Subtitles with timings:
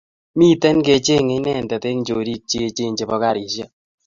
[0.37, 3.71] Miten kechenge inendet eng choriik cheechen chebo karishek